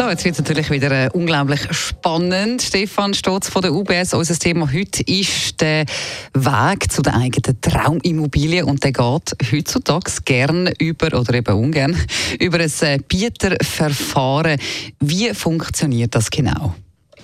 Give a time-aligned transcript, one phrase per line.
[0.00, 2.62] So, jetzt wird es natürlich wieder äh, unglaublich spannend.
[2.62, 4.14] Stefan Stotz von der UBS.
[4.14, 5.84] Unser Thema heute ist der
[6.32, 11.94] Weg zu der eigenen Traumimmobilie und der geht heutzutage gern über oder eben ungern
[12.40, 14.58] über ein äh, Bieterverfahren.
[15.00, 16.74] Wie funktioniert das genau?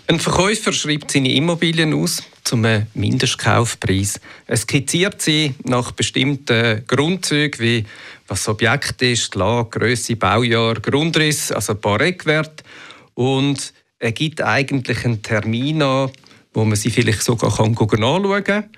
[0.09, 4.20] Ein Verkäufer schreibt seine Immobilien aus zum Mindestkaufpreis.
[4.46, 7.87] Er skizziert sie nach bestimmten Grundzügen wie
[8.29, 12.65] was das Objekt ist, die Lage, Grösse, Baujahr, Grundriss, also ein paar Eckwerte.
[13.15, 16.11] Und er gibt eigentlich einen Termin an,
[16.52, 18.71] wo man sie vielleicht sogar anschauen kann.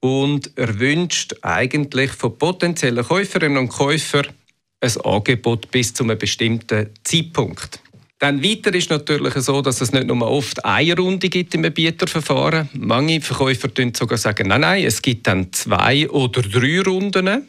[0.00, 4.26] Und er wünscht eigentlich von potenziellen Käuferinnen und Käufern
[4.80, 7.80] ein Angebot bis zu einem bestimmten Zeitpunkt.
[8.20, 12.68] Dann weiter ist natürlich so, dass es nicht nur oft eine Runde gibt im Bieterverfahren.
[12.72, 17.46] Manche Verkäufer sagen sogar sagen, nein, nein, es gibt dann zwei oder drei Runden.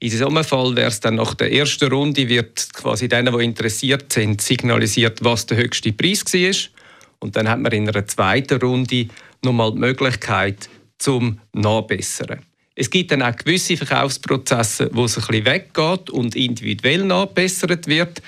[0.00, 4.12] In diesem Fall wäre es dann nach der ersten Runde, wird quasi denen, die interessiert
[4.12, 6.70] sind, signalisiert, was der höchste Preis war.
[7.18, 9.08] Und dann hat man in einer zweiten Runde
[9.42, 10.68] nochmal die Möglichkeit
[10.98, 12.40] zum Nachbessern.
[12.76, 18.22] Es gibt dann auch gewisse Verkaufsprozesse, wo es ein bisschen weggeht und individuell nachbessert wird.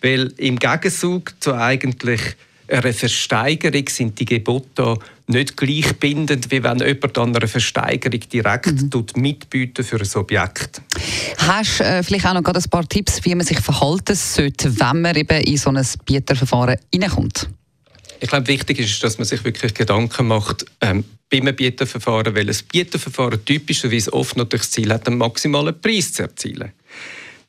[0.00, 2.20] Weil im Gegenzug zu eigentlich
[2.68, 4.96] einer Versteigerung sind die Gebote
[5.26, 9.06] nicht gleichbindend, wie wenn jemand an einer Versteigerung direkt mhm.
[9.16, 10.82] mitbieten für ein Objekt.
[11.38, 15.02] Hast du äh, vielleicht auch noch ein paar Tipps, wie man sich verhalten sollte, wenn
[15.02, 17.48] man eben in so ein Bieterverfahren hineinkommt?
[18.20, 22.56] Ich glaube, wichtig ist, dass man sich wirklich Gedanken macht ähm, beim Bieterverfahren, weil ein
[22.72, 26.72] Bieterverfahren typischerweise oft natürlich das Ziel hat, einen maximalen Preis zu erzielen.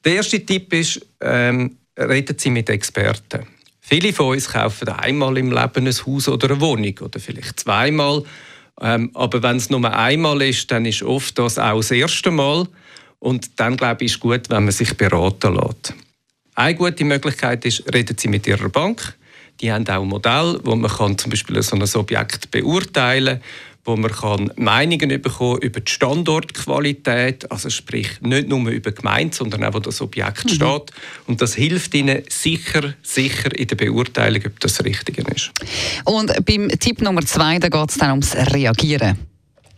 [0.03, 3.47] Der erste Tipp ist, ähm, reden Sie mit Experten.
[3.80, 8.23] Viele von uns kaufen einmal im Leben ein Haus oder eine Wohnung oder vielleicht zweimal.
[8.81, 12.68] Ähm, aber wenn es nur einmal ist, dann ist oft das auch das erste Mal.
[13.19, 15.94] Und dann glaube ich, ist gut, wenn man sich beraten lässt.
[16.55, 19.16] Eine gute Möglichkeit ist, reden Sie mit Ihrer Bank.
[19.61, 23.44] Die haben auch ein Modell, wo man kann zum Beispiel so ein Objekt beurteilen kann
[23.88, 29.35] wo man kann Meinungen bekommen über die Standortqualität, also sprich nicht nur über die Gemeinde,
[29.35, 30.50] sondern auch, wo das Objekt mhm.
[30.50, 30.91] steht.
[31.25, 35.51] Und das hilft ihnen sicher, sicher in der Beurteilung, ob das Richtige ist.
[36.03, 39.17] Und beim Tipp Nummer zwei, da geht es dann ums Reagieren.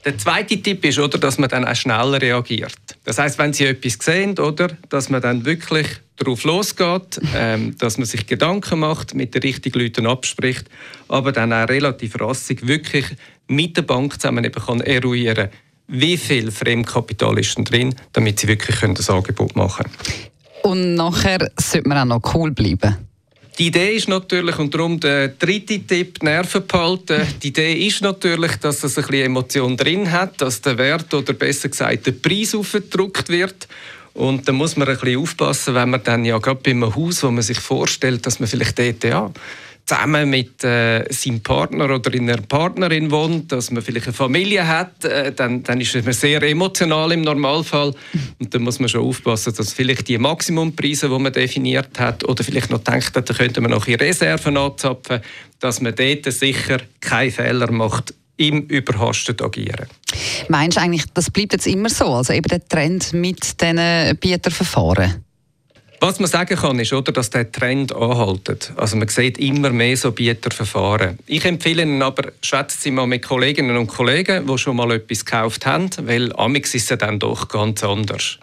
[0.04, 2.89] Der zweite Tipp ist, oder, dass man dann auch schnell reagiert.
[3.04, 5.88] Das heißt, wenn Sie etwas sehen, oder, dass man dann wirklich
[6.18, 10.70] darauf losgeht, ähm, dass man sich Gedanken macht, mit den richtigen Leuten abspricht,
[11.08, 13.06] aber dann auch relativ rassig wirklich
[13.48, 15.50] mit der Bank zusammen eben kann eruieren
[15.90, 20.30] wie viel Fremdkapital ist denn drin, damit sie wirklich das Angebot machen können.
[20.62, 23.09] Und nachher sollte man auch noch cool bleiben.
[23.60, 27.28] Die Idee ist natürlich, und darum der dritte Tipp, Nerven behalten.
[27.44, 31.34] Die Idee ist natürlich, dass es ein bisschen Emotion drin hat, dass der Wert oder
[31.34, 33.68] besser gesagt der Preis aufgedruckt wird.
[34.14, 37.22] Und da muss man ein bisschen aufpassen, wenn man dann ja gerade bei einem Haus,
[37.22, 39.30] wo man sich vorstellt, dass man vielleicht dort ja,
[39.90, 45.04] zusammen mit äh, seinem Partner oder einer Partnerin wohnt, dass man vielleicht eine Familie hat,
[45.04, 47.96] äh, dann, dann ist man sehr emotional im Normalfall.
[48.38, 52.44] Und dann muss man schon aufpassen, dass vielleicht die Maximumpreise, die man definiert hat, oder
[52.44, 55.22] vielleicht noch denkt, da könnte man noch in Reserven anzapfen,
[55.60, 59.88] dass man dort sicher keinen Fehler macht im überhastet agieren.
[60.50, 62.06] Meinst du eigentlich, das bleibt jetzt immer so?
[62.06, 65.26] Also eben der Trend mit diesen Bieterverfahren?
[66.02, 68.72] Was man sagen kann, ist, oder, dass der Trend anhaltet.
[68.78, 71.20] Also man sieht immer mehr so Bieterverfahren.
[71.28, 75.26] Ich empfehle Ihnen aber, schätzen Sie mal mit Kolleginnen und Kollegen, die schon mal etwas
[75.26, 78.38] gekauft haben, weil amix ist es dann doch ganz anders.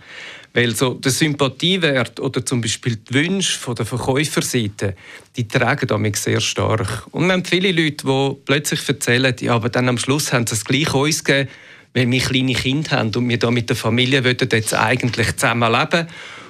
[0.53, 4.95] Weil so der Sympathiewert oder zum Beispiel die Wünsche der Verkäuferseite,
[5.37, 7.07] die tragen damit sehr stark.
[7.11, 10.55] Und wir haben viele Leute, die plötzlich erzählen, ja, aber dann am Schluss haben sie
[10.55, 11.49] es gleich uns gegeben,
[11.95, 16.07] weil wir kleine Kinder haben und wir da mit der Familie jetzt eigentlich zusammen leben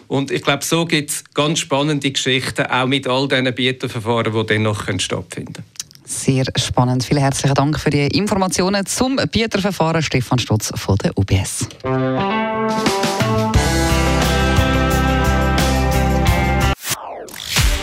[0.08, 4.46] und ich glaube, so gibt es ganz spannende Geschichten, auch mit all diesen Bieterverfahren, die
[4.46, 5.76] dann noch stattfinden können.
[6.04, 7.04] Sehr spannend.
[7.04, 10.02] Vielen herzlichen Dank für die Informationen zum Bieterverfahren.
[10.02, 11.68] Stefan Stutz von der UBS.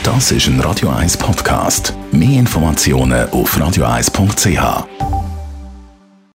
[0.03, 1.93] Das ist ein Radio 1 Podcast.
[2.11, 5.32] Mehr Informationen auf radio1.ch.